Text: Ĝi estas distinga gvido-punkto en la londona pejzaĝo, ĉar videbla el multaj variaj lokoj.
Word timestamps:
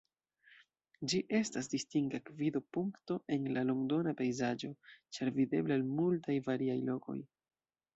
Ĝi 1.11 1.19
estas 1.39 1.69
distinga 1.73 2.21
gvido-punkto 2.31 3.19
en 3.37 3.47
la 3.59 3.67
londona 3.71 4.17
pejzaĝo, 4.25 4.75
ĉar 5.19 5.35
videbla 5.41 5.81
el 5.83 5.89
multaj 5.97 6.43
variaj 6.53 6.85
lokoj. 6.93 7.21